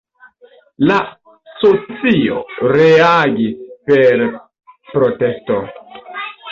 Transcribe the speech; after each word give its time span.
La 0.91 0.95
socio 1.65 2.39
reagis 2.77 3.71
per 3.93 4.27
protesto. 4.97 5.65